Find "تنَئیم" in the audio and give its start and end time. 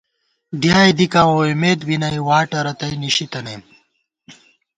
3.31-3.61